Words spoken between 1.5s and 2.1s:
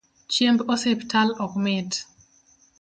mit